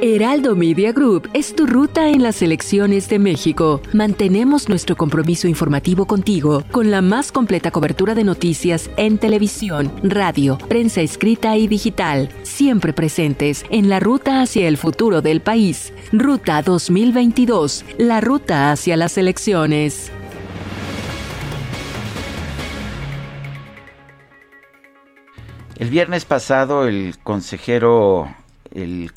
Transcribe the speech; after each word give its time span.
Heraldo 0.00 0.56
Media 0.56 0.92
Group 0.92 1.28
es 1.34 1.54
tu 1.54 1.66
ruta 1.66 2.08
en 2.08 2.22
las 2.22 2.40
elecciones 2.40 3.08
de 3.10 3.18
México. 3.18 3.82
Mantenemos 3.92 4.68
nuestro 4.70 4.96
compromiso 4.96 5.48
informativo 5.48 6.06
contigo 6.06 6.64
con 6.70 6.90
la 6.90 7.02
más 7.02 7.30
completa 7.30 7.70
cobertura 7.70 8.14
de 8.14 8.24
noticias 8.24 8.90
en 8.96 9.18
televisión, 9.18 9.92
radio, 10.02 10.56
prensa 10.56 11.02
escrita 11.02 11.56
y 11.58 11.68
digital, 11.68 12.30
siempre 12.42 12.94
presentes 12.94 13.64
en 13.68 13.90
la 13.90 14.00
ruta 14.00 14.40
hacia 14.40 14.66
el 14.66 14.78
futuro 14.78 15.20
del 15.20 15.42
país. 15.42 15.92
Ruta 16.12 16.62
2022, 16.62 17.84
la 17.98 18.22
ruta 18.22 18.72
hacia 18.72 18.96
las 18.96 19.18
elecciones. 19.18 20.10
El 25.76 25.90
viernes 25.90 26.24
pasado 26.24 26.86
el 26.86 27.16
consejero 27.22 28.28
el 28.72 29.10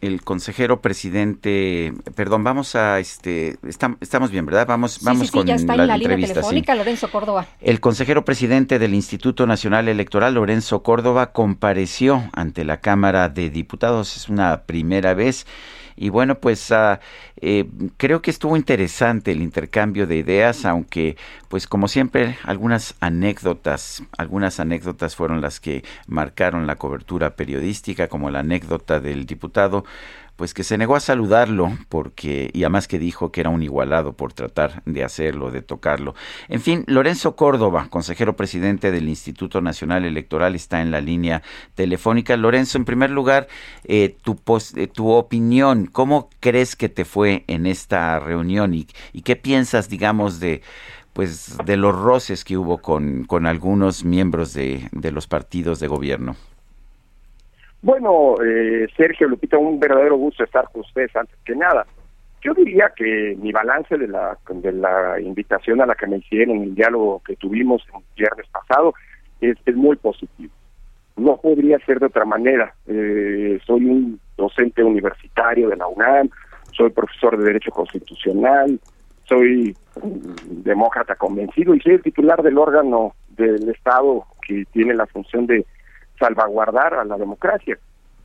el 0.00 0.22
consejero 0.22 0.80
presidente, 0.80 1.92
perdón, 2.14 2.44
vamos 2.44 2.74
a 2.74 2.98
este 2.98 3.58
estamos 4.00 4.30
bien, 4.30 4.46
¿verdad? 4.46 4.66
Vamos 4.66 5.00
vamos 5.02 5.30
con 5.30 5.46
ya 5.46 5.54
está 5.54 5.76
la, 5.76 5.82
en 5.82 5.88
la 5.88 5.96
línea 5.98 6.16
telefónica 6.16 6.74
Lorenzo 6.74 7.10
Córdoba. 7.10 7.46
El 7.60 7.80
consejero 7.80 8.24
presidente 8.24 8.78
del 8.78 8.94
Instituto 8.94 9.46
Nacional 9.46 9.88
Electoral 9.88 10.34
Lorenzo 10.34 10.82
Córdoba 10.82 11.32
compareció 11.32 12.30
ante 12.32 12.64
la 12.64 12.80
Cámara 12.80 13.28
de 13.28 13.50
Diputados, 13.50 14.16
es 14.16 14.28
una 14.28 14.62
primera 14.62 15.14
vez 15.14 15.46
y 15.98 16.10
bueno, 16.10 16.36
pues 16.36 16.70
ah, 16.72 17.00
eh, 17.40 17.66
creo 17.96 18.22
que 18.22 18.30
estuvo 18.30 18.56
interesante 18.56 19.32
el 19.32 19.42
intercambio 19.42 20.06
de 20.06 20.16
ideas, 20.16 20.64
aunque 20.64 21.16
pues 21.48 21.66
como 21.66 21.88
siempre 21.88 22.36
algunas 22.44 22.94
anécdotas, 23.00 24.02
algunas 24.16 24.60
anécdotas 24.60 25.16
fueron 25.16 25.40
las 25.40 25.60
que 25.60 25.84
marcaron 26.06 26.66
la 26.66 26.76
cobertura 26.76 27.36
periodística, 27.36 28.08
como 28.08 28.30
la 28.30 28.40
anécdota 28.40 29.00
del 29.00 29.26
diputado 29.26 29.84
pues 30.38 30.54
que 30.54 30.62
se 30.62 30.78
negó 30.78 30.94
a 30.94 31.00
saludarlo 31.00 31.76
porque 31.88 32.48
y 32.54 32.62
además 32.62 32.86
que 32.86 33.00
dijo 33.00 33.32
que 33.32 33.40
era 33.40 33.50
un 33.50 33.64
igualado 33.64 34.12
por 34.12 34.32
tratar 34.32 34.84
de 34.86 35.02
hacerlo, 35.02 35.50
de 35.50 35.62
tocarlo. 35.62 36.14
En 36.48 36.60
fin, 36.60 36.84
Lorenzo 36.86 37.34
Córdoba, 37.34 37.88
consejero 37.90 38.36
presidente 38.36 38.92
del 38.92 39.08
Instituto 39.08 39.60
Nacional 39.60 40.04
Electoral, 40.04 40.54
está 40.54 40.80
en 40.80 40.92
la 40.92 41.00
línea 41.00 41.42
telefónica. 41.74 42.36
Lorenzo, 42.36 42.78
en 42.78 42.84
primer 42.84 43.10
lugar, 43.10 43.48
eh, 43.82 44.16
tu, 44.22 44.40
eh, 44.76 44.86
tu 44.86 45.10
opinión, 45.10 45.86
¿cómo 45.86 46.30
crees 46.38 46.76
que 46.76 46.88
te 46.88 47.04
fue 47.04 47.42
en 47.48 47.66
esta 47.66 48.20
reunión 48.20 48.74
y, 48.74 48.86
y 49.12 49.22
qué 49.22 49.34
piensas, 49.34 49.88
digamos, 49.88 50.38
de 50.38 50.62
pues 51.14 51.56
de 51.66 51.76
los 51.76 51.96
roces 51.96 52.44
que 52.44 52.56
hubo 52.56 52.78
con, 52.78 53.24
con 53.24 53.46
algunos 53.46 54.04
miembros 54.04 54.54
de 54.54 55.10
los 55.12 55.26
partidos 55.26 55.80
de 55.80 55.88
gobierno? 55.88 56.36
Bueno, 57.80 58.34
eh, 58.44 58.88
Sergio 58.96 59.28
Lupita, 59.28 59.56
un 59.56 59.78
verdadero 59.78 60.16
gusto 60.16 60.44
estar 60.44 60.68
con 60.72 60.80
ustedes 60.80 61.14
antes 61.14 61.36
que 61.44 61.54
nada. 61.54 61.86
Yo 62.42 62.54
diría 62.54 62.92
que 62.96 63.36
mi 63.40 63.52
balance 63.52 63.96
de 63.96 64.08
la, 64.08 64.36
de 64.48 64.72
la 64.72 65.20
invitación 65.20 65.80
a 65.80 65.86
la 65.86 65.94
que 65.94 66.06
me 66.06 66.18
hicieron, 66.18 66.62
el 66.62 66.74
diálogo 66.74 67.22
que 67.24 67.36
tuvimos 67.36 67.82
el 67.94 68.02
viernes 68.16 68.46
pasado, 68.48 68.94
es, 69.40 69.56
es 69.64 69.76
muy 69.76 69.96
positivo. 69.96 70.52
No 71.16 71.36
podría 71.36 71.78
ser 71.80 71.98
de 71.98 72.06
otra 72.06 72.24
manera. 72.24 72.74
Eh, 72.86 73.58
soy 73.64 73.84
un 73.84 74.20
docente 74.36 74.84
universitario 74.84 75.68
de 75.68 75.76
la 75.76 75.88
UNAM, 75.88 76.30
soy 76.72 76.90
profesor 76.90 77.36
de 77.36 77.44
Derecho 77.44 77.72
Constitucional, 77.72 78.78
soy 79.24 79.76
demócrata 80.44 81.16
convencido 81.16 81.74
y 81.74 81.80
soy 81.80 81.94
el 81.94 82.02
titular 82.02 82.42
del 82.42 82.56
órgano 82.56 83.14
del 83.30 83.68
Estado 83.68 84.24
que 84.46 84.64
tiene 84.72 84.94
la 84.94 85.06
función 85.06 85.46
de 85.46 85.66
salvaguardar 86.18 86.94
a 86.94 87.04
la 87.04 87.16
democracia. 87.16 87.78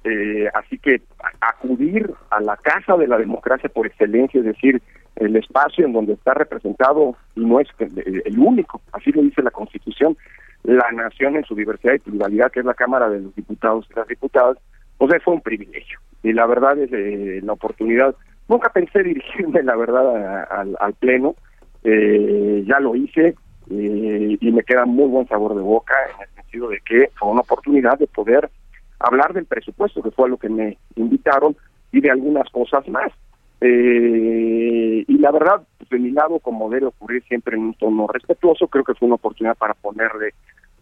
Eh, 0.03 0.49
así 0.53 0.77
que 0.79 1.01
acudir 1.39 2.11
a 2.29 2.41
la 2.41 2.57
casa 2.57 2.97
de 2.97 3.07
la 3.07 3.17
democracia 3.17 3.69
por 3.69 3.87
excelencia, 3.87 4.39
es 4.39 4.45
decir, 4.45 4.81
el 5.15 5.35
espacio 5.35 5.85
en 5.85 5.93
donde 5.93 6.13
está 6.13 6.33
representado, 6.33 7.15
y 7.35 7.45
no 7.45 7.59
es 7.59 7.67
el 7.79 8.39
único, 8.39 8.81
así 8.91 9.11
lo 9.11 9.21
dice 9.21 9.41
la 9.41 9.51
Constitución, 9.51 10.17
la 10.63 10.91
nación 10.91 11.35
en 11.35 11.45
su 11.45 11.55
diversidad 11.55 11.93
y 11.93 11.99
pluralidad, 11.99 12.51
que 12.51 12.61
es 12.61 12.65
la 12.65 12.73
Cámara 12.73 13.09
de 13.09 13.19
los 13.19 13.35
Diputados 13.35 13.87
y 13.89 13.93
las 13.95 14.07
Diputadas, 14.07 14.57
pues 14.97 15.23
fue 15.23 15.33
un 15.33 15.41
privilegio. 15.41 15.99
Y 16.23 16.33
la 16.33 16.45
verdad 16.45 16.77
es 16.79 16.91
eh, 16.93 17.41
la 17.43 17.53
oportunidad, 17.53 18.15
nunca 18.47 18.69
pensé 18.69 19.03
dirigirme, 19.03 19.61
la 19.63 19.75
verdad, 19.75 20.47
al, 20.79 20.93
Pleno, 20.95 21.35
eh, 21.83 22.63
ya 22.65 22.79
lo 22.79 22.95
hice 22.95 23.35
eh, 23.69 24.37
y 24.39 24.51
me 24.51 24.63
queda 24.63 24.85
muy 24.85 25.07
buen 25.09 25.27
sabor 25.27 25.55
de 25.55 25.61
boca 25.61 25.93
en 26.19 26.42
de 26.59 26.79
que 26.85 27.09
fue 27.15 27.29
una 27.29 27.41
oportunidad 27.41 27.97
de 27.97 28.07
poder 28.07 28.49
hablar 28.99 29.33
del 29.33 29.45
presupuesto, 29.45 30.01
que 30.01 30.11
fue 30.11 30.27
a 30.27 30.29
lo 30.29 30.37
que 30.37 30.49
me 30.49 30.77
invitaron, 30.95 31.55
y 31.91 32.01
de 32.01 32.11
algunas 32.11 32.49
cosas 32.49 32.87
más. 32.87 33.11
Eh, 33.61 35.05
y 35.07 35.17
la 35.19 35.31
verdad, 35.31 35.61
pues, 35.77 35.89
de 35.89 35.99
mi 35.99 36.11
lado, 36.11 36.39
como 36.39 36.69
debe 36.69 36.87
ocurrir 36.87 37.23
siempre 37.23 37.55
en 37.55 37.63
un 37.63 37.73
tono 37.75 38.07
respetuoso, 38.07 38.67
creo 38.67 38.83
que 38.83 38.93
fue 38.93 39.05
una 39.05 39.15
oportunidad 39.15 39.55
para 39.55 39.73
ponerle 39.73 40.33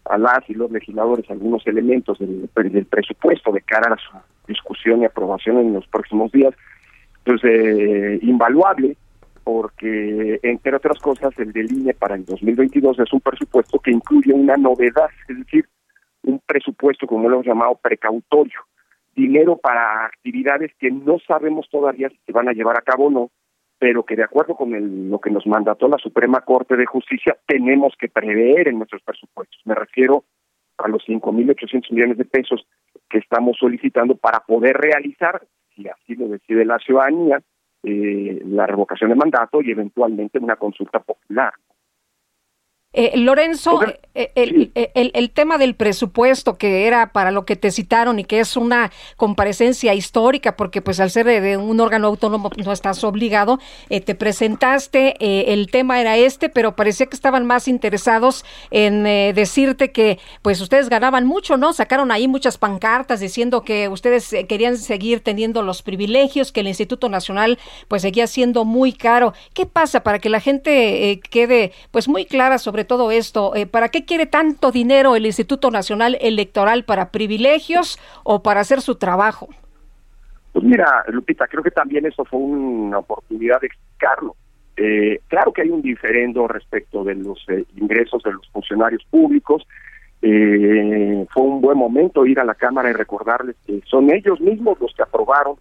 a 0.04 0.18
las 0.18 0.48
y 0.48 0.54
los 0.54 0.70
legisladores 0.70 1.30
algunos 1.30 1.64
elementos 1.66 2.18
del, 2.18 2.48
presupuesto 2.90 3.52
de 3.52 3.60
cara 3.60 3.94
a 3.94 3.98
su 3.98 4.16
discusión 4.48 5.02
y 5.02 5.04
aprobación 5.04 5.58
en 5.58 5.74
los 5.74 5.86
próximos 5.86 6.32
días, 6.32 6.54
pues 7.24 7.40
eh, 7.44 8.18
invaluable, 8.22 8.96
porque 9.42 10.40
entre 10.42 10.76
otras 10.76 10.98
cosas 10.98 11.32
el 11.38 11.52
del 11.52 11.72
INE 11.72 11.94
para 11.94 12.14
el 12.14 12.24
2022 12.24 12.98
es 13.00 13.12
un 13.12 13.20
presupuesto 13.20 13.78
que 13.78 13.90
incluye 13.90 14.32
una 14.32 14.56
novedad, 14.56 15.10
es 15.28 15.38
decir, 15.38 15.68
un 16.22 16.40
presupuesto 16.46 17.06
como 17.06 17.28
lo 17.28 17.36
hemos 17.36 17.46
llamado 17.46 17.74
precautorio, 17.82 18.60
dinero 19.14 19.56
para 19.56 20.06
actividades 20.06 20.72
que 20.78 20.90
no 20.90 21.18
sabemos 21.26 21.68
todavía 21.70 22.08
si 22.08 22.18
se 22.24 22.32
van 22.32 22.48
a 22.48 22.52
llevar 22.52 22.78
a 22.78 22.82
cabo 22.82 23.06
o 23.06 23.10
no, 23.10 23.30
pero 23.78 24.04
que 24.04 24.16
de 24.16 24.22
acuerdo 24.22 24.54
con 24.54 24.74
el, 24.74 25.10
lo 25.10 25.18
que 25.18 25.30
nos 25.30 25.46
mandató 25.46 25.88
la 25.88 25.98
Suprema 25.98 26.40
Corte 26.42 26.76
de 26.76 26.86
Justicia 26.86 27.36
tenemos 27.46 27.94
que 27.98 28.08
prever 28.08 28.68
en 28.68 28.78
nuestros 28.78 29.02
presupuestos. 29.02 29.60
Me 29.64 29.74
refiero 29.74 30.24
a 30.78 30.88
los 30.88 31.02
5.800 31.06 31.92
millones 31.92 32.18
de 32.18 32.24
pesos 32.24 32.66
que 33.10 33.18
estamos 33.18 33.56
solicitando 33.58 34.16
para 34.16 34.40
poder 34.40 34.76
realizar, 34.76 35.42
si 35.74 35.88
así 35.88 36.14
lo 36.14 36.28
decide 36.28 36.64
la 36.64 36.78
ciudadanía, 36.78 37.42
eh, 37.82 38.42
la 38.46 38.66
revocación 38.66 39.10
de 39.10 39.16
mandato 39.16 39.60
y 39.62 39.70
eventualmente 39.70 40.38
una 40.38 40.56
consulta 40.56 41.00
popular. 41.00 41.52
Eh, 42.94 43.16
Lorenzo, 43.16 43.82
eh, 44.14 44.32
eh, 44.34 44.90
el, 44.94 45.12
el, 45.14 45.30
tema 45.30 45.56
del 45.56 45.74
presupuesto 45.74 46.58
que 46.58 46.86
era 46.86 47.10
para 47.12 47.30
lo 47.30 47.46
que 47.46 47.56
te 47.56 47.70
citaron 47.70 48.18
y 48.18 48.24
que 48.24 48.38
es 48.38 48.54
una 48.54 48.92
comparecencia 49.16 49.94
histórica, 49.94 50.58
porque 50.58 50.82
pues 50.82 51.00
al 51.00 51.10
ser 51.10 51.24
de, 51.24 51.56
un 51.56 51.80
órgano 51.80 52.08
autónomo 52.08 52.50
pues, 52.50 52.66
no 52.66 52.70
estás 52.70 53.02
obligado, 53.02 53.60
te 53.88 54.14
presentaste, 54.14 55.16
el 55.52 55.70
tema 55.70 56.02
era 56.02 56.18
este, 56.18 56.50
pero 56.50 56.76
parecía 56.76 57.06
que 57.06 57.16
estaban 57.16 57.46
más 57.46 57.66
interesados 57.66 58.44
en 58.70 59.04
decirte 59.34 59.90
que 59.90 60.18
pues 60.42 60.60
ustedes 60.60 60.90
ganaban 60.90 61.26
mucho, 61.26 61.56
¿no? 61.56 61.72
Sacaron 61.72 62.10
ahí 62.10 62.28
muchas 62.28 62.58
pancartas 62.58 63.20
diciendo 63.20 63.62
que 63.62 63.88
ustedes 63.88 64.34
querían 64.48 64.76
seguir 64.76 65.20
teniendo 65.20 65.62
los 65.62 65.80
privilegios, 65.80 66.52
que 66.52 66.60
el 66.60 66.68
Instituto 66.68 67.08
Nacional 67.08 67.58
pues 67.88 68.02
seguía 68.02 68.26
siendo 68.26 68.66
muy 68.66 68.92
caro. 68.92 69.32
¿Qué 69.54 69.64
pasa 69.64 70.02
para 70.02 70.18
que 70.18 70.28
la 70.28 70.40
gente 70.40 71.20
quede 71.30 71.72
pues 71.90 72.06
muy 72.06 72.26
clara 72.26 72.58
sobre 72.58 72.81
todo 72.84 73.10
esto. 73.10 73.54
Eh, 73.54 73.66
¿Para 73.66 73.88
qué 73.88 74.04
quiere 74.04 74.26
tanto 74.26 74.70
dinero 74.70 75.16
el 75.16 75.26
Instituto 75.26 75.70
Nacional 75.70 76.16
Electoral? 76.20 76.84
¿Para 76.84 77.10
privilegios 77.10 77.98
o 78.24 78.42
para 78.42 78.60
hacer 78.60 78.80
su 78.80 78.96
trabajo? 78.96 79.48
Pues 80.52 80.64
mira, 80.64 81.04
Lupita, 81.08 81.46
creo 81.46 81.62
que 81.62 81.70
también 81.70 82.06
eso 82.06 82.24
fue 82.24 82.40
una 82.40 82.98
oportunidad 82.98 83.60
de 83.60 83.68
explicarlo. 83.68 84.36
Eh, 84.76 85.20
claro 85.28 85.52
que 85.52 85.62
hay 85.62 85.70
un 85.70 85.82
diferendo 85.82 86.48
respecto 86.48 87.04
de 87.04 87.14
los 87.14 87.44
eh, 87.48 87.64
ingresos 87.76 88.22
de 88.22 88.32
los 88.32 88.48
funcionarios 88.50 89.04
públicos. 89.10 89.66
fue 90.20 91.42
un 91.42 91.60
buen 91.60 91.78
momento 91.78 92.26
ir 92.26 92.38
a 92.38 92.44
la 92.44 92.54
Cámara 92.54 92.90
y 92.90 92.92
recordarles 92.92 93.56
que 93.66 93.80
son 93.86 94.10
ellos 94.10 94.40
mismos 94.40 94.78
los 94.80 94.94
que 94.94 95.02
aprobaron 95.02 95.56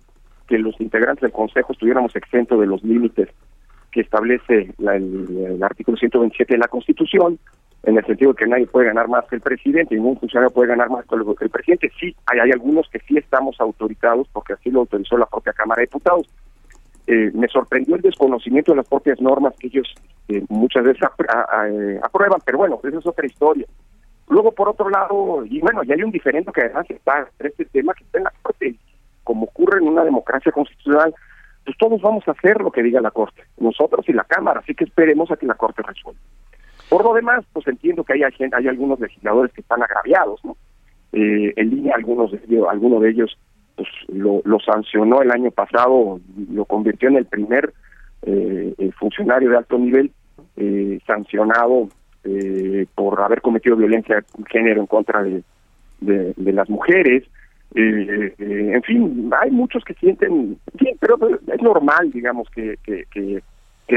que 0.47 0.59
los 0.59 0.79
integrantes 0.79 1.21
del 1.21 1.31
Consejo 1.31 1.73
estuviéramos 1.73 2.15
exentos 2.15 2.59
de 2.59 2.67
los 2.67 2.83
límites 2.83 3.29
que 3.91 4.01
establece 4.01 4.73
el, 4.79 5.63
artículo 5.63 5.97
127 5.97 6.53
de 6.53 6.57
la 6.57 6.67
Constitución, 6.67 7.37
en 7.83 7.97
el 7.97 8.05
sentido 8.05 8.33
que 8.33 8.45
nadie 8.45 8.67
puede 8.67 8.87
ganar 8.87 9.07
más 9.07 9.25
que 9.25 9.35
el 9.35 9.41
presidente, 9.41 9.95
ningún 9.95 10.17
funcionario 10.17 10.53
puede 10.53 10.69
ganar 10.69 10.89
más 10.89 11.05
que 11.05 11.15
el, 11.15 11.49
presidente. 11.49 11.91
Sí, 11.99 12.15
hay, 12.27 12.51
algunos 12.51 12.87
que 12.89 12.99
sí 12.99 13.17
estamos 13.17 13.59
autorizados, 13.59 14.27
porque 14.31 14.53
así 14.53 14.69
lo 14.69 14.81
autorizó 14.81 15.17
la 15.17 15.25
propia 15.25 15.53
Cámara 15.53 15.79
de 15.79 15.87
Diputados. 15.87 16.27
Eh, 17.07 17.31
me 17.33 17.47
sorprendió 17.47 17.95
el 17.95 18.01
desconocimiento 18.01 18.71
de 18.71 18.77
las 18.77 18.87
propias 18.87 19.19
normas 19.19 19.55
que 19.59 19.67
ellos 19.67 19.87
eh, 20.27 20.43
muchas 20.49 20.83
veces 20.83 21.01
eh, 21.01 21.99
aprueban, 22.03 22.39
pero 22.45 22.59
bueno, 22.59 22.79
esa 22.83 22.99
es 22.99 23.07
otra 23.07 23.25
historia. 23.25 23.65
Luego, 24.29 24.51
por 24.51 24.69
otro 24.69 24.89
lado, 24.89 25.43
y 25.45 25.59
bueno, 25.59 25.83
ya 25.83 25.95
hay 25.95 26.03
un 26.03 26.11
diferente 26.11 26.51
que 26.53 26.61
además 26.61 26.85
está 26.89 27.27
este 27.39 27.65
tema 27.65 27.93
que 27.95 28.03
está 28.03 28.19
en 28.19 28.23
la 28.25 28.33
Corte, 28.41 28.75
como 29.23 29.45
ocurre 29.45 29.79
en 29.79 29.87
una 29.87 30.05
democracia 30.05 30.51
constitucional, 30.51 31.13
pues 31.71 31.77
todos 31.77 32.01
vamos 32.01 32.27
a 32.27 32.31
hacer 32.31 32.59
lo 32.59 32.69
que 32.69 32.83
diga 32.83 32.99
la 32.99 33.11
Corte, 33.11 33.43
nosotros 33.57 34.03
y 34.09 34.11
la 34.11 34.25
Cámara, 34.25 34.59
así 34.59 34.75
que 34.75 34.83
esperemos 34.83 35.31
a 35.31 35.37
que 35.37 35.45
la 35.45 35.55
Corte 35.55 35.81
resuelva. 35.81 36.19
Por 36.89 37.05
lo 37.05 37.13
demás, 37.13 37.45
pues 37.53 37.65
entiendo 37.65 38.03
que 38.03 38.11
hay, 38.11 38.23
hay 38.23 38.67
algunos 38.67 38.99
legisladores 38.99 39.53
que 39.53 39.61
están 39.61 39.81
agraviados, 39.81 40.43
¿no? 40.43 40.57
Eh, 41.13 41.53
en 41.55 41.69
línea, 41.69 41.95
algunos 41.95 42.31
de 42.31 42.41
ellos, 42.45 42.67
alguno 42.69 42.99
de 42.99 43.11
ellos 43.11 43.37
pues 43.77 43.87
lo, 44.09 44.41
sancionó 44.59 45.21
el 45.21 45.31
año 45.31 45.49
pasado, 45.51 46.19
lo 46.51 46.65
convirtió 46.65 47.07
en 47.07 47.15
el 47.15 47.25
primer 47.25 47.73
eh, 48.23 48.91
funcionario 48.99 49.51
de 49.51 49.57
alto 49.57 49.77
nivel 49.77 50.11
eh, 50.57 50.99
sancionado 51.07 51.87
eh, 52.25 52.85
por 52.95 53.21
haber 53.21 53.41
cometido 53.41 53.77
violencia 53.77 54.17
de 54.17 54.43
género 54.49 54.81
en 54.81 54.87
contra 54.87 55.23
de, 55.23 55.43
las 56.35 56.69
mujeres. 56.69 57.23
Eh, 57.73 58.35
eh, 58.37 58.71
en 58.73 58.83
fin, 58.83 59.31
hay 59.39 59.51
muchos 59.51 59.83
que 59.85 59.93
sienten, 59.93 60.57
bien, 60.73 60.97
pero 60.99 61.17
es 61.47 61.61
normal, 61.61 62.11
digamos, 62.11 62.49
que, 62.49 62.77
que, 62.83 63.05
que, 63.11 63.41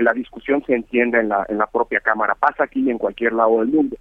la 0.01 0.13
discusión 0.13 0.63
se 0.67 0.75
entienda 0.75 1.21
en 1.21 1.29
la, 1.29 1.47
en 1.49 1.59
la 1.59 1.67
propia 1.67 2.01
Cámara. 2.01 2.35
Pasa 2.35 2.65
aquí 2.65 2.91
en 2.91 2.99
cualquier 2.99 3.33
lado 3.33 3.61
del 3.61 3.69
mundo. 3.69 3.97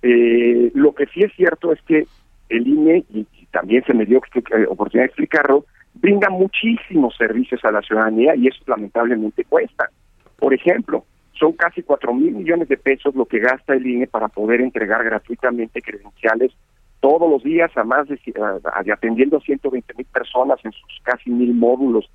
Eh, 0.00 0.70
lo 0.74 0.94
que 0.94 1.06
sí 1.06 1.20
es 1.22 1.32
cierto 1.34 1.72
es 1.72 1.82
que 1.82 2.06
el 2.48 2.66
INE, 2.66 3.04
y, 3.10 3.26
también 3.50 3.84
se 3.84 3.92
me 3.92 4.06
dio 4.06 4.18
oportunidad 4.18 5.02
de 5.02 5.06
explicarlo, 5.06 5.66
brinda 5.94 6.30
muchísimos 6.30 7.16
servicios 7.16 7.62
a 7.64 7.72
la 7.72 7.82
ciudadanía 7.82 8.34
y 8.34 8.46
eso 8.46 8.62
lamentablemente 8.66 9.44
cuesta. 9.44 9.90
Por 10.38 10.54
ejemplo, 10.54 11.04
son 11.32 11.52
casi 11.52 11.82
cuatro 11.82 12.14
mil 12.14 12.32
millones 12.32 12.68
de 12.68 12.76
pesos 12.76 13.14
lo 13.14 13.26
que 13.26 13.40
gasta 13.40 13.74
el 13.74 13.86
INE 13.86 14.06
para 14.06 14.28
poder 14.28 14.60
entregar 14.60 15.04
gratuitamente 15.04 15.82
credenciales 15.82 16.52
todos 17.02 17.28
los 17.28 17.42
días 17.42 17.76
a 17.76 17.82
más 17.82 18.06
de 18.06 18.18
atendiendo 18.92 19.36
a 19.36 19.40
120 19.40 19.94
mil 19.94 20.06
personas 20.06 20.60
en 20.64 20.70
sus 20.70 21.00
casi 21.02 21.30
mil 21.30 21.52
módulos 21.52 22.08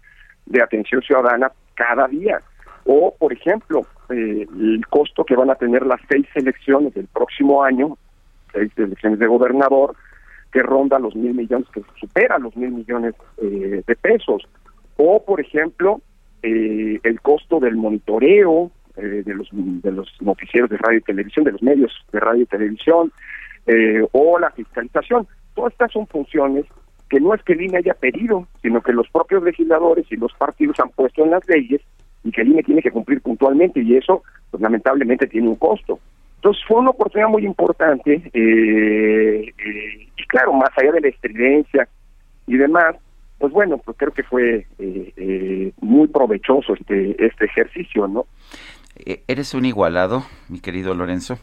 de 0.45 0.63
atención 0.63 1.01
ciudadana 1.01 1.51
cada 1.75 2.07
día. 2.07 2.39
O, 2.85 3.13
por 3.19 3.33
ejemplo, 3.33 3.81
eh, 4.09 4.47
el 4.49 4.87
costo 4.89 5.25
que 5.25 5.35
van 5.35 5.49
a 5.49 5.55
tener 5.55 5.85
las 5.85 5.99
seis 6.09 6.25
elecciones 6.35 6.93
del 6.93 7.07
próximo 7.07 7.63
año, 7.63 7.97
seis 8.53 8.71
elecciones 8.77 9.19
de 9.19 9.27
gobernador, 9.27 9.93
que 10.53 10.63
ronda 10.63 10.97
los 10.99 11.13
mil 11.17 11.33
millones, 11.33 11.67
que 11.73 11.81
supera 11.99 12.39
los 12.39 12.55
mil 12.55 12.71
millones 12.71 13.13
eh, 13.41 13.83
de 13.85 13.95
pesos. 13.97 14.47
O, 14.95 15.21
por 15.25 15.41
ejemplo, 15.41 15.99
eh, 16.43 16.97
el 17.03 17.19
costo 17.19 17.59
del 17.59 17.75
monitoreo 17.75 18.71
de 18.95 19.35
los 19.35 19.47
de 19.51 19.91
los 19.91 20.11
noticieros 20.21 20.71
de 20.71 20.77
radio 20.77 20.97
y 20.97 21.01
televisión, 21.01 21.45
de 21.45 21.51
los 21.51 21.61
medios 21.61 21.93
de 22.11 22.19
radio 22.19 22.41
y 22.41 22.45
televisión, 22.47 23.11
eh, 23.67 24.01
o 24.13 24.39
la 24.39 24.49
fiscalización. 24.51 25.27
Todas 25.53 25.73
estas 25.73 25.91
son 25.91 26.07
funciones 26.07 26.65
que 27.09 27.19
no 27.19 27.33
es 27.33 27.43
que 27.43 27.53
el 27.53 27.61
INE 27.61 27.79
haya 27.79 27.93
pedido, 27.93 28.47
sino 28.61 28.81
que 28.81 28.93
los 28.93 29.09
propios 29.09 29.43
legisladores 29.43 30.05
y 30.09 30.15
los 30.15 30.33
partidos 30.33 30.79
han 30.79 30.89
puesto 30.89 31.23
en 31.23 31.31
las 31.31 31.47
leyes 31.47 31.81
y 32.23 32.31
que 32.31 32.41
el 32.41 32.49
INE 32.49 32.63
tiene 32.63 32.81
que 32.81 32.91
cumplir 32.91 33.21
puntualmente 33.21 33.81
y 33.81 33.95
eso 33.95 34.23
pues 34.51 34.61
lamentablemente 34.61 35.27
tiene 35.27 35.49
un 35.49 35.55
costo. 35.55 35.99
Entonces 36.35 36.63
fue 36.67 36.79
una 36.79 36.91
oportunidad 36.91 37.29
muy 37.29 37.45
importante 37.45 38.21
eh, 38.33 39.53
eh, 39.57 40.07
y 40.17 40.27
claro, 40.27 40.53
más 40.53 40.69
allá 40.77 40.93
de 40.93 41.01
la 41.01 41.07
estridencia 41.09 41.87
y 42.45 42.57
demás, 42.57 42.95
pues 43.37 43.51
bueno, 43.51 43.77
pues 43.79 43.97
creo 43.97 44.11
que 44.11 44.23
fue 44.23 44.65
muy 45.81 46.07
provechoso 46.07 46.73
este, 46.73 47.23
este 47.23 47.45
ejercicio, 47.45 48.07
¿no? 48.07 48.25
¿Eres 49.27 49.53
un 49.53 49.65
igualado, 49.65 50.23
mi 50.49 50.59
querido 50.59 50.93
Lorenzo? 50.95 51.37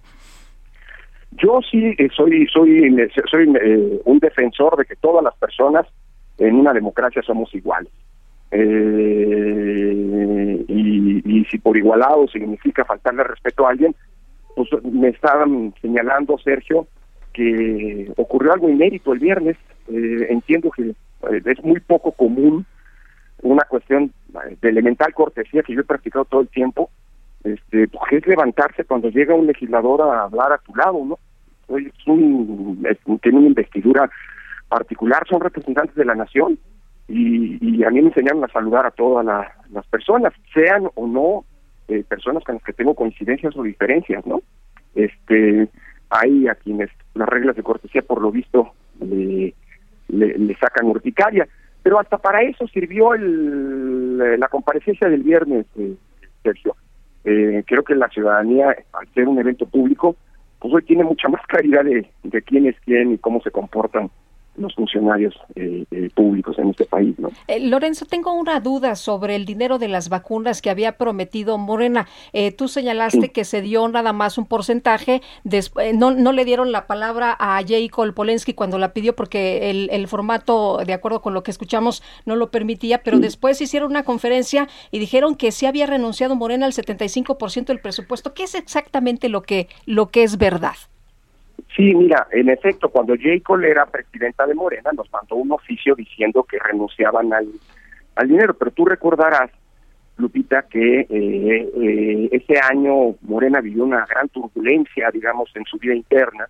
Yo 1.36 1.60
sí 1.68 1.94
eh, 1.98 2.08
soy 2.14 2.46
soy 2.48 2.96
soy 3.30 3.52
eh, 3.60 4.00
un 4.04 4.18
defensor 4.18 4.76
de 4.76 4.84
que 4.84 4.96
todas 4.96 5.24
las 5.24 5.34
personas 5.36 5.86
en 6.38 6.54
una 6.54 6.72
democracia 6.72 7.22
somos 7.22 7.54
iguales. 7.54 7.92
Eh, 8.50 9.84
y, 10.68 11.44
si 11.50 11.58
por 11.58 11.76
igualado 11.76 12.26
significa 12.28 12.84
faltarle 12.84 13.24
respeto 13.24 13.66
a 13.66 13.70
alguien, 13.70 13.94
pues 14.56 14.68
me 14.84 15.08
estaban 15.08 15.74
señalando, 15.82 16.38
Sergio, 16.38 16.86
que 17.32 18.10
ocurrió 18.16 18.52
algo 18.52 18.70
inédito 18.70 19.12
el 19.12 19.18
viernes. 19.18 19.56
entiendo 19.88 20.70
que 20.70 20.94
es 21.44 21.64
muy 21.64 21.80
poco 21.80 22.12
común 22.12 22.64
una 23.42 23.64
cuestión 23.68 24.12
de 24.62 24.68
elemental 24.68 25.12
cortesía 25.12 25.62
que 25.62 25.74
yo 25.74 25.80
he 25.80 25.84
practicado 25.84 26.24
todo 26.24 26.40
el 26.40 26.48
tiempo, 26.48 26.90
este, 27.44 27.88
pues, 27.88 28.12
es 28.12 28.26
levantarse 28.26 28.84
cuando 28.84 29.10
llega 29.10 29.34
un 29.34 29.46
legislador 29.46 30.00
a 30.02 30.22
hablar 30.22 30.52
a 30.52 30.58
tu 30.58 30.74
lado, 30.74 31.04
¿no? 31.04 31.18
Es 31.68 32.06
tiene 33.20 33.38
una 33.38 33.46
investidura 33.48 34.10
particular, 34.68 35.24
son 35.28 35.40
representantes 35.40 35.94
de 35.94 36.04
la 36.04 36.14
nación 36.14 36.58
y, 37.08 37.84
a 37.84 37.90
mí 37.90 38.00
me 38.00 38.08
enseñaron 38.08 38.42
a 38.44 38.48
saludar 38.48 38.86
a 38.86 38.90
todas 38.90 39.24
las 39.70 39.86
personas, 39.86 40.32
sean 40.52 40.88
o 40.94 41.06
no 41.06 41.44
eh, 41.88 42.02
personas 42.08 42.42
con 42.44 42.54
las 42.54 42.64
que 42.64 42.72
tengo 42.72 42.94
coincidencias 42.94 43.54
o 43.56 43.62
diferencias, 43.62 44.24
¿no? 44.26 44.40
Este, 44.94 45.68
hay 46.08 46.48
a 46.48 46.54
quienes 46.54 46.90
las 47.14 47.28
reglas 47.28 47.56
de 47.56 47.62
cortesía, 47.62 48.02
por 48.02 48.22
lo 48.22 48.30
visto, 48.30 48.72
le, 49.00 49.54
le, 50.08 50.56
sacan 50.56 50.86
urticaria, 50.86 51.46
pero 51.82 51.98
hasta 51.98 52.18
para 52.18 52.42
eso 52.42 52.66
sirvió 52.68 53.14
el, 53.14 54.38
la 54.40 54.48
comparecencia 54.48 55.08
del 55.08 55.22
viernes, 55.22 55.66
eh, 55.76 55.94
Sergio. 56.42 56.76
Eh, 57.24 57.64
creo 57.66 57.82
que 57.82 57.94
la 57.94 58.08
ciudadanía, 58.08 58.76
al 58.92 59.08
ser 59.14 59.28
un 59.28 59.38
evento 59.38 59.66
público, 59.66 60.16
pues 60.64 60.76
hoy 60.76 60.82
tiene 60.84 61.04
mucha 61.04 61.28
más 61.28 61.46
claridad 61.46 61.84
de, 61.84 62.10
de 62.22 62.40
quién 62.40 62.64
es 62.64 62.74
quién 62.86 63.12
y 63.12 63.18
cómo 63.18 63.42
se 63.42 63.50
comportan 63.50 64.10
los 64.56 64.74
funcionarios 64.74 65.34
eh, 65.54 65.84
eh, 65.90 66.10
públicos 66.14 66.58
en 66.58 66.70
este 66.70 66.84
país. 66.84 67.18
¿no? 67.18 67.30
Eh, 67.48 67.60
Lorenzo, 67.60 68.06
tengo 68.06 68.32
una 68.32 68.60
duda 68.60 68.94
sobre 68.94 69.36
el 69.36 69.44
dinero 69.44 69.78
de 69.78 69.88
las 69.88 70.08
vacunas 70.08 70.62
que 70.62 70.70
había 70.70 70.96
prometido 70.96 71.58
Morena. 71.58 72.06
tú 72.56 72.68
señalaste 72.68 73.32
que 73.32 73.44
se 73.44 73.62
dio 73.62 73.86
nada 73.88 74.12
más 74.12 74.38
un 74.38 74.46
porcentaje, 74.46 75.22
no, 75.94 76.10
no 76.10 76.32
le 76.32 76.44
dieron 76.44 76.72
la 76.72 76.86
palabra 76.86 77.36
a 77.38 77.60
Jacob 77.66 78.14
Polensky 78.14 78.54
cuando 78.54 78.78
la 78.78 78.92
pidió 78.92 79.14
porque 79.14 79.70
el, 79.70 79.88
el, 79.90 80.08
formato, 80.08 80.78
de 80.84 80.92
acuerdo 80.92 81.20
con 81.20 81.34
lo 81.34 81.42
que 81.42 81.50
escuchamos, 81.50 82.02
no 82.24 82.36
lo 82.36 82.50
permitía, 82.50 83.02
pero 83.02 83.18
después 83.18 83.60
hicieron 83.60 83.90
una 83.90 84.04
conferencia 84.04 84.68
y 84.90 84.98
dijeron 84.98 85.34
que 85.34 85.52
sí 85.52 85.66
había 85.66 85.86
renunciado 85.86 86.36
Morena 86.36 86.66
al 86.66 86.72
75% 86.72 87.66
del 87.66 87.80
presupuesto. 87.80 88.34
¿Qué 88.34 88.44
es 88.44 88.54
exactamente 88.54 89.28
lo 89.28 89.42
que, 89.42 89.68
lo 89.86 90.10
que 90.10 90.22
es 90.22 90.38
verdad? 90.38 90.76
Sí, 91.76 91.94
mira, 91.94 92.26
en 92.30 92.48
efecto, 92.48 92.88
cuando 92.88 93.14
J. 93.16 93.66
Era 93.66 93.86
presidenta 93.86 94.46
de 94.46 94.54
Morena, 94.54 94.90
nos 94.92 95.12
mandó 95.12 95.36
un 95.36 95.52
oficio 95.52 95.94
diciendo 95.94 96.44
que 96.44 96.58
renunciaban 96.58 97.32
al, 97.32 97.48
al 98.14 98.28
dinero, 98.28 98.54
pero 98.54 98.70
tú 98.70 98.84
recordarás, 98.84 99.50
Lupita, 100.16 100.62
que 100.62 101.00
eh, 101.00 101.06
eh, 101.10 102.28
ese 102.30 102.60
año 102.70 103.16
Morena 103.22 103.60
vivió 103.60 103.84
una 103.84 104.06
gran 104.06 104.28
turbulencia, 104.28 105.10
digamos, 105.12 105.50
en 105.56 105.64
su 105.64 105.78
vida 105.78 105.94
interna, 105.94 106.46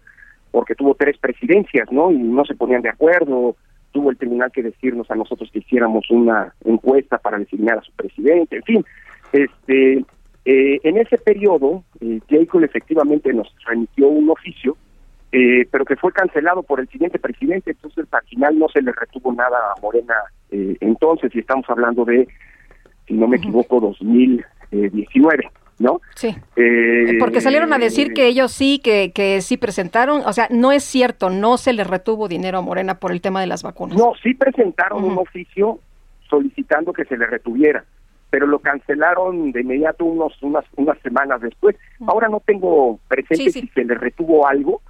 porque 0.51 0.75
tuvo 0.75 0.95
tres 0.95 1.17
presidencias, 1.19 1.91
¿no? 1.91 2.11
Y 2.11 2.19
no 2.19 2.45
se 2.45 2.55
ponían 2.55 2.83
de 2.83 2.91
acuerdo, 2.91 3.57
tuvo 3.93 4.11
el 4.11 4.19
tribunal 4.19 4.53
que 4.53 4.63
decirnos 4.63 5.11
a 5.11 5.15
nosotros 5.15 5.51
que 5.51 5.61
hiciéramos 5.61 6.11
una 6.11 6.53
encuesta 6.65 7.17
para 7.17 7.39
designar 7.39 7.79
a 7.79 7.83
su 7.83 7.93
presidente, 7.93 8.57
en 8.57 8.63
fin, 8.63 8.85
este, 9.33 10.05
eh, 10.45 10.81
en 10.83 10.99
ese 10.99 11.17
periodo, 11.17 11.83
eh, 12.01 12.21
Cole 12.47 12.67
efectivamente 12.67 13.33
nos 13.33 13.53
remitió 13.67 14.09
un 14.09 14.29
oficio 14.29 14.77
eh, 15.37 15.67
pero 15.69 15.85
que 15.85 15.97
fue 15.97 16.13
cancelado 16.13 16.63
por 16.63 16.79
el 16.79 16.89
siguiente 16.89 17.19
presidente, 17.19 17.73
entonces 17.73 18.07
al 18.13 18.23
final 18.23 18.57
no 18.57 18.69
se 18.69 18.81
le 18.81 18.93
retuvo 18.93 19.33
nada 19.33 19.59
a 19.77 19.81
Morena 19.81 20.15
eh, 20.53 20.77
entonces, 20.81 21.35
y 21.35 21.41
estamos 21.41 21.69
hablando 21.69 22.05
de, 22.05 22.29
si 23.09 23.15
no 23.15 23.27
me 23.27 23.39
equivoco, 23.39 23.81
2019. 23.81 25.51
¿no? 25.81 26.01
Sí. 26.15 26.37
Eh, 26.55 27.17
Porque 27.19 27.41
salieron 27.41 27.73
a 27.73 27.79
decir 27.79 28.15
que 28.15 28.29
ellos 28.29 28.53
sí, 28.53 28.79
que, 28.79 29.11
que 29.13 29.41
sí 29.41 29.57
presentaron, 29.57 30.23
o 30.25 30.33
sea, 30.33 30.47
no 30.53 30.71
es 30.71 30.85
cierto, 30.85 31.31
no 31.31 31.57
se 31.57 31.73
le 31.73 31.83
retuvo 31.83 32.29
dinero 32.29 32.59
a 32.59 32.63
Morena 32.63 33.01
por 33.01 33.11
el 33.11 33.21
tema 33.21 33.41
de 33.41 33.49
las 33.49 33.65
vacunas. 33.65 33.99
No, 33.99 34.13
sí 34.23 34.35
presentaron 34.35 35.03
un 35.03 35.19
oficio 35.19 35.81
solicitando 36.31 36.93
que 36.93 37.05
se 37.07 37.17
le 37.17 37.27
retuviera, 37.27 37.85
pero 38.31 38.47
lo 38.47 38.61
cancelaron 38.61 39.51
de 39.51 39.63
inmediato 39.63 40.05
unos, 40.05 40.41
unas, 40.45 40.65
unas 40.77 40.97
semanas 41.01 41.41
después. 41.41 41.75
Ahora 42.07 42.29
no 42.29 42.39
tengo 42.39 43.01
presente 43.09 43.51
si 43.51 43.67
se 43.67 43.85
le 43.85 43.97
retuvo 43.97 44.47
algo, 44.47 44.81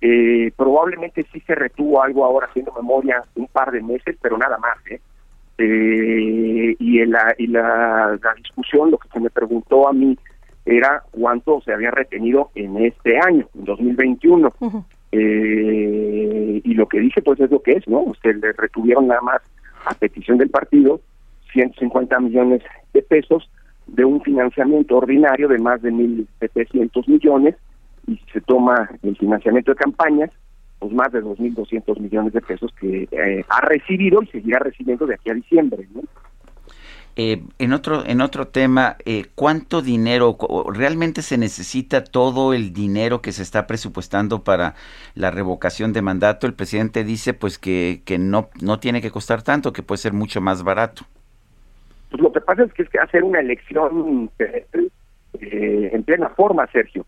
eh, 0.00 0.52
probablemente 0.56 1.24
sí 1.32 1.40
se 1.40 1.54
retuvo 1.54 2.02
algo 2.02 2.24
ahora 2.24 2.48
haciendo 2.48 2.72
memoria 2.72 3.22
un 3.34 3.46
par 3.46 3.70
de 3.70 3.82
meses, 3.82 4.16
pero 4.20 4.36
nada 4.36 4.58
más. 4.58 4.76
¿eh? 4.90 5.00
Eh, 5.58 6.76
y, 6.78 7.00
en 7.00 7.12
la, 7.12 7.34
y 7.38 7.46
la, 7.46 8.18
discusión, 8.36 8.90
lo 8.90 8.98
que 8.98 9.08
se 9.08 9.20
me 9.20 9.30
preguntó 9.30 9.88
a 9.88 9.92
mí 9.92 10.18
era 10.66 11.02
cuánto 11.12 11.60
se 11.62 11.72
había 11.72 11.90
retenido 11.90 12.50
en 12.54 12.76
este 12.84 13.18
año, 13.18 13.48
en 13.54 13.64
2021. 13.64 14.52
eh, 15.12 16.60
y 16.62 16.74
lo 16.74 16.86
que 16.88 17.00
dice 17.00 17.22
pues 17.22 17.40
es 17.40 17.50
lo 17.50 17.62
que 17.62 17.72
es, 17.72 17.88
¿no? 17.88 18.12
Se 18.20 18.34
le 18.34 18.52
retuvieron 18.52 19.06
nada 19.06 19.22
más 19.22 19.40
a 19.86 19.94
petición 19.94 20.36
del 20.38 20.50
partido 20.50 21.00
150 21.52 22.18
millones 22.20 22.62
de 22.92 23.02
pesos 23.02 23.48
de 23.86 24.04
un 24.04 24.20
financiamiento 24.20 24.96
ordinario 24.96 25.48
de 25.48 25.58
más 25.58 25.80
de 25.80 25.92
1.700 25.92 27.08
millones 27.08 27.54
y 28.06 28.20
se 28.32 28.40
toma 28.40 28.88
el 29.02 29.16
financiamiento 29.16 29.72
de 29.72 29.76
campañas, 29.76 30.30
pues 30.78 30.92
más 30.92 31.12
de 31.12 31.22
2.200 31.22 32.00
millones 32.00 32.32
de 32.32 32.40
pesos 32.40 32.72
que 32.78 33.08
eh, 33.10 33.44
ha 33.48 33.60
recibido 33.62 34.22
y 34.22 34.26
seguirá 34.26 34.58
recibiendo 34.58 35.06
de 35.06 35.14
aquí 35.14 35.30
a 35.30 35.34
diciembre. 35.34 35.88
¿no? 35.94 36.02
Eh, 37.18 37.42
en 37.58 37.72
otro 37.72 38.04
en 38.04 38.20
otro 38.20 38.48
tema, 38.48 38.96
eh, 39.06 39.24
¿cuánto 39.34 39.80
dinero 39.80 40.36
realmente 40.74 41.22
se 41.22 41.38
necesita 41.38 42.04
todo 42.04 42.52
el 42.52 42.74
dinero 42.74 43.22
que 43.22 43.32
se 43.32 43.42
está 43.42 43.66
presupuestando 43.66 44.44
para 44.44 44.74
la 45.14 45.30
revocación 45.30 45.94
de 45.94 46.02
mandato? 46.02 46.46
El 46.46 46.52
presidente 46.52 47.04
dice 47.04 47.32
pues 47.32 47.58
que, 47.58 48.02
que 48.04 48.18
no 48.18 48.50
no 48.60 48.80
tiene 48.80 49.00
que 49.00 49.10
costar 49.10 49.42
tanto, 49.42 49.72
que 49.72 49.82
puede 49.82 49.96
ser 49.96 50.12
mucho 50.12 50.42
más 50.42 50.62
barato. 50.62 51.04
Pues 52.10 52.22
lo 52.22 52.30
que 52.30 52.42
pasa 52.42 52.64
es 52.64 52.72
que 52.74 52.82
es 52.82 52.90
que 52.90 52.98
hacer 52.98 53.24
una 53.24 53.40
elección 53.40 54.30
eh, 55.40 55.90
en 55.92 56.02
plena 56.02 56.28
forma, 56.30 56.66
Sergio. 56.66 57.06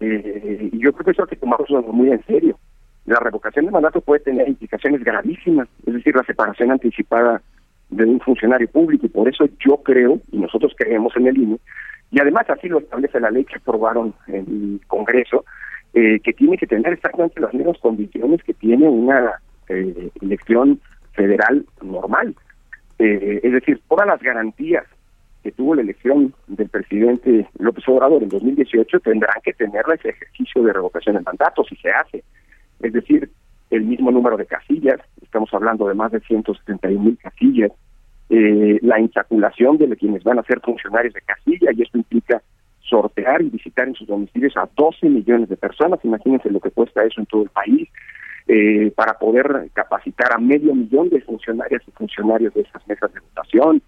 Y 0.00 0.78
yo 0.78 0.92
creo 0.92 1.04
que 1.04 1.10
eso 1.10 1.22
hay 1.22 1.28
que 1.28 1.36
tomarlo 1.36 1.82
muy 1.82 2.10
en 2.10 2.24
serio. 2.24 2.58
La 3.06 3.18
revocación 3.18 3.66
de 3.66 3.70
mandato 3.70 4.00
puede 4.00 4.20
tener 4.20 4.48
implicaciones 4.48 5.02
gravísimas, 5.04 5.68
es 5.86 5.94
decir, 5.94 6.14
la 6.14 6.24
separación 6.24 6.70
anticipada 6.70 7.42
de 7.90 8.04
un 8.04 8.20
funcionario 8.20 8.68
público 8.68 9.06
y 9.06 9.08
por 9.08 9.28
eso 9.28 9.46
yo 9.58 9.78
creo, 9.78 10.20
y 10.30 10.38
nosotros 10.38 10.72
creemos 10.76 11.14
en 11.16 11.26
el 11.26 11.38
INE, 11.38 11.58
y 12.12 12.20
además 12.20 12.48
así 12.48 12.68
lo 12.68 12.78
establece 12.78 13.20
la 13.20 13.30
ley 13.30 13.44
que 13.44 13.56
aprobaron 13.56 14.14
en 14.26 14.34
el 14.36 14.80
Congreso, 14.86 15.44
eh, 15.92 16.20
que 16.20 16.32
tiene 16.32 16.56
que 16.56 16.66
tener 16.66 16.92
exactamente 16.92 17.40
las 17.40 17.52
mismas 17.52 17.78
condiciones 17.78 18.42
que 18.42 18.54
tiene 18.54 18.88
una 18.88 19.40
eh, 19.68 20.10
elección 20.20 20.80
federal 21.12 21.66
normal. 21.82 22.34
Eh, 22.98 23.40
es 23.42 23.52
decir, 23.52 23.80
todas 23.88 24.06
las 24.06 24.22
garantías 24.22 24.84
que 25.42 25.52
tuvo 25.52 25.74
la 25.74 25.82
elección 25.82 26.34
del 26.46 26.68
presidente 26.68 27.48
López 27.58 27.88
Obrador 27.88 28.22
en 28.22 28.28
2018 28.28 29.00
tendrán 29.00 29.40
que 29.42 29.52
tener 29.52 29.84
ese 29.94 30.10
ejercicio 30.10 30.62
de 30.62 30.72
revocación 30.72 31.16
de 31.16 31.22
mandato 31.22 31.64
si 31.64 31.76
se 31.76 31.90
hace. 31.90 32.22
Es 32.80 32.92
decir, 32.92 33.30
el 33.70 33.84
mismo 33.84 34.10
número 34.10 34.36
de 34.36 34.46
casillas, 34.46 35.00
estamos 35.22 35.52
hablando 35.54 35.88
de 35.88 35.94
más 35.94 36.12
de 36.12 36.20
171 36.20 37.02
mil 37.02 37.18
casillas, 37.18 37.72
eh, 38.28 38.78
la 38.82 39.00
insaculación 39.00 39.78
de 39.78 39.96
quienes 39.96 40.22
van 40.22 40.38
a 40.38 40.44
ser 40.44 40.60
funcionarios 40.60 41.14
de 41.14 41.20
casilla, 41.22 41.70
y 41.74 41.82
esto 41.82 41.98
implica 41.98 42.42
sortear 42.80 43.42
y 43.42 43.50
visitar 43.50 43.88
en 43.88 43.94
sus 43.94 44.08
domicilios 44.08 44.56
a 44.56 44.68
12 44.76 45.08
millones 45.08 45.48
de 45.48 45.56
personas, 45.56 46.00
imagínense 46.04 46.50
lo 46.50 46.60
que 46.60 46.70
cuesta 46.70 47.04
eso 47.04 47.20
en 47.20 47.26
todo 47.26 47.42
el 47.42 47.50
país, 47.50 47.88
eh, 48.48 48.92
para 48.96 49.14
poder 49.14 49.70
capacitar 49.72 50.32
a 50.34 50.38
medio 50.38 50.74
millón 50.74 51.08
de 51.08 51.20
funcionarias 51.20 51.82
y 51.86 51.90
funcionarios 51.92 52.52
de 52.54 52.62
esas 52.62 52.86
mesas 52.88 53.12
de 53.14 53.20
votación. 53.20 53.82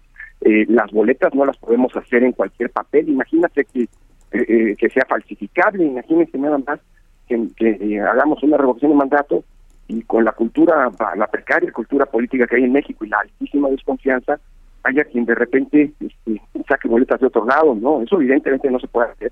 Eh, 0.45 0.65
las 0.67 0.91
boletas 0.91 1.33
no 1.33 1.45
las 1.45 1.57
podemos 1.57 1.95
hacer 1.95 2.23
en 2.23 2.33
cualquier 2.33 2.69
papel, 2.69 3.09
imagínate 3.09 3.65
que, 3.65 3.87
que 4.31 4.89
sea 4.89 5.05
falsificable, 5.07 5.85
imagínense 5.85 6.37
nada 6.37 6.57
más 6.57 6.79
que, 7.27 7.47
que 7.55 7.99
hagamos 8.01 8.41
una 8.43 8.57
revocación 8.57 8.91
de 8.91 8.97
mandato 8.97 9.43
y 9.87 10.01
con 10.03 10.23
la 10.23 10.31
cultura, 10.31 10.91
la 11.15 11.27
precaria 11.27 11.71
cultura 11.71 12.05
política 12.05 12.47
que 12.47 12.55
hay 12.55 12.63
en 12.63 12.71
México 12.71 13.05
y 13.05 13.09
la 13.09 13.19
altísima 13.19 13.69
desconfianza, 13.69 14.39
haya 14.83 15.03
quien 15.05 15.25
de 15.25 15.35
repente 15.35 15.93
este, 15.99 16.41
saque 16.67 16.87
boletas 16.87 17.19
de 17.19 17.27
otro 17.27 17.45
lado, 17.45 17.75
¿no? 17.75 18.01
Eso 18.01 18.17
evidentemente 18.17 18.69
no 18.69 18.79
se 18.79 18.87
puede 18.87 19.11
hacer. 19.11 19.31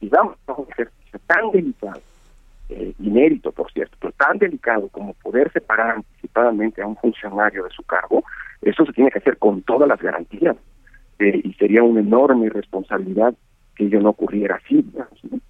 Y 0.00 0.08
vamos 0.08 0.36
a 0.46 0.52
un 0.52 0.66
ejercicio 0.70 1.20
tan 1.26 1.50
delicado, 1.50 2.00
eh, 2.68 2.92
inédito 3.00 3.52
por 3.52 3.70
cierto, 3.72 3.96
pero 4.00 4.12
tan 4.12 4.38
delicado 4.38 4.88
como 4.88 5.14
poder 5.14 5.50
separar 5.52 5.96
anticipadamente 5.96 6.82
a 6.82 6.86
un 6.86 6.96
funcionario 6.96 7.64
de 7.64 7.70
su 7.70 7.82
cargo, 7.84 8.24
eso 8.62 8.86
se 8.86 8.92
tiene 8.92 9.10
que 9.10 9.18
hacer 9.18 9.38
con 9.38 9.62
todas 9.62 9.88
las 9.88 10.00
garantías 10.00 10.56
eh, 11.18 11.40
y 11.44 11.52
sería 11.54 11.82
una 11.82 12.00
enorme 12.00 12.48
responsabilidad 12.48 13.34
que 13.74 13.84
ello 13.84 14.00
no 14.00 14.10
ocurriera 14.10 14.56
así. 14.56 14.84
¿no? 14.94 15.40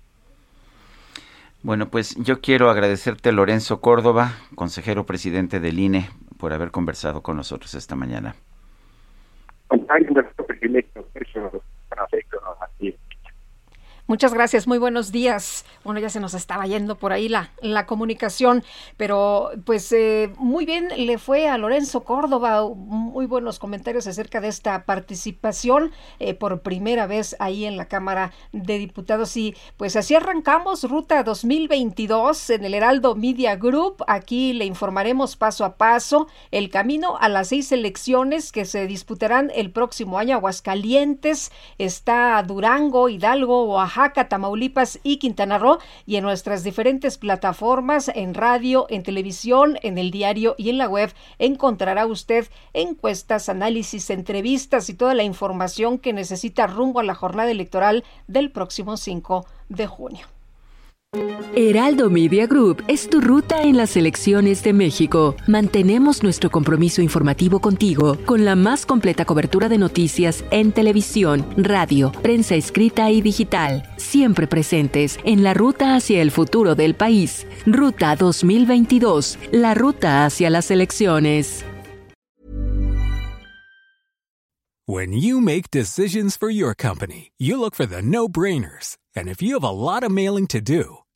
Bueno, 1.62 1.88
pues 1.90 2.16
yo 2.16 2.40
quiero 2.40 2.71
agradecerte, 2.71 3.31
Lorenzo 3.31 3.81
Córdoba, 3.81 4.33
consejero 4.54 5.07
presidente 5.07 5.61
del 5.61 5.78
INE, 5.78 6.09
por 6.38 6.52
haber 6.52 6.71
conversado 6.73 7.23
con 7.23 7.37
nosotros 7.37 7.75
esta 7.75 7.95
mañana. 7.95 8.35
Muchas 14.09 14.35
gracias, 14.35 14.66
muy 14.66 14.78
buenos 14.78 15.12
días. 15.12 15.64
Bueno, 15.85 16.00
ya 16.00 16.11
se 16.11 16.18
nos 16.18 16.35
estaba 16.35 16.66
yendo 16.66 16.97
por 16.97 17.12
ahí 17.12 17.28
la, 17.28 17.52
la 17.62 17.87
comunicación, 17.87 18.64
pero 18.97 19.52
pues 19.64 19.92
eh, 19.92 20.32
muy 20.38 20.66
bien 20.66 20.88
le 20.97 21.18
fue 21.18 21.49
a 21.49 21.56
Lorenzo 21.56 22.02
Córdoba, 22.02 22.68
muy 22.75 23.26
buenos 23.26 23.61
comentarios 23.61 24.09
acerca 24.09 24.40
de 24.40 24.49
esta 24.49 24.85
participación 24.87 25.92
eh, 26.18 26.35
por 26.35 26.62
primera 26.62 27.06
vez 27.06 27.37
ahí 27.38 27.64
en 27.64 27.76
la 27.76 27.87
Cámara 27.87 28.32
de 28.50 28.78
Diputados. 28.78 29.37
Y 29.37 29.54
pues 29.76 29.94
así 29.94 30.16
arrancamos 30.16 30.82
Ruta 30.82 31.23
2022 31.23 32.50
en 32.50 32.64
el 32.64 32.75
Heraldo 32.75 33.14
Media 33.14 33.54
Group. 33.54 34.02
Aquí 34.09 34.52
le 34.52 34.64
informaremos 34.64 35.37
paso 35.37 35.64
a 35.64 35.76
paso 35.76 36.26
el 36.50 36.71
camino 36.71 37.18
a 37.18 37.28
las 37.28 37.49
seis 37.49 37.71
elecciones 37.71 38.50
que 38.50 38.64
se 38.64 38.88
disputarán 38.88 39.52
el 39.54 39.71
próximo 39.71 40.18
año. 40.18 40.35
Aguascalientes, 40.35 41.52
está 41.78 42.42
Durango, 42.42 43.09
Hidalgo, 43.09 43.80
Oaxaca 44.02 44.28
Tamaulipas 44.28 44.99
y 45.04 45.18
Quintana 45.18 45.59
Roo 45.59 45.78
y 46.06 46.16
en 46.16 46.25
nuestras 46.25 46.64
diferentes 46.64 47.18
plataformas 47.18 48.11
en 48.12 48.35
radio, 48.35 48.87
en 48.90 49.04
televisión, 49.04 49.78
en 49.82 49.97
el 49.97 50.11
diario 50.11 50.56
y 50.59 50.71
en 50.71 50.78
la 50.78 50.88
web 50.88 51.12
encontrará 51.38 52.04
usted 52.06 52.49
encuestas, 52.73 53.49
análisis, 53.49 54.11
entrevistas 54.11 54.88
y 54.88 54.94
toda 54.94 55.14
la 55.14 55.23
información 55.23 55.99
que 55.99 56.12
necesita 56.12 56.66
rumbo 56.66 56.99
a 56.99 57.04
la 57.04 57.14
jornada 57.14 57.52
electoral 57.52 58.02
del 58.26 58.50
próximo 58.50 58.97
5 58.97 59.47
de 59.68 59.87
junio. 59.87 60.26
Heraldo 61.54 62.09
Media 62.09 62.47
Group 62.47 62.85
es 62.88 63.11
tu 63.11 63.21
ruta 63.21 63.64
en 63.64 63.76
las 63.76 63.99
elecciones 63.99 64.62
de 64.62 64.73
México. 64.73 65.37
Mantenemos 65.47 66.23
nuestro 66.23 66.50
compromiso 66.50 67.02
informativo 67.02 67.61
contigo 67.61 68.16
con 68.25 68.47
la 68.47 68.57
más 68.57 68.87
completa 68.87 69.26
cobertura 69.26 69.69
de 69.69 69.76
noticias 69.76 70.42
en 70.50 70.73
televisión, 70.73 71.47
radio, 71.59 72.12
prensa 72.23 72.54
escrita 72.54 73.11
y 73.11 73.21
digital, 73.21 73.83
siempre 73.99 74.47
presentes 74.47 75.19
en 75.25 75.42
la 75.42 75.52
ruta 75.52 75.97
hacia 75.97 76.23
el 76.23 76.31
futuro 76.31 76.75
del 76.75 76.95
país. 76.95 77.47
Ruta 77.66 78.16
2022, 78.16 79.38
la 79.52 79.75
ruta 79.75 80.25
hacia 80.25 80.49
las 80.49 80.71
elecciones. 80.71 81.66
When 84.87 85.12
you 85.12 85.40
make 85.40 85.71
decisions 85.71 86.37
for 86.37 86.50
your 86.50 86.75
company, 86.75 87.33
you 87.38 87.59
look 87.59 87.75
for 87.75 87.87
the 87.87 88.02
no-brainers. 88.02 88.97
And 89.14 89.28
if 89.28 89.42
you 89.42 89.54
have 89.54 89.64
a 89.64 89.71
lot 89.71 90.02
of 90.04 90.11
mailing 90.11 90.47
to 90.49 90.61
do, 90.61 91.01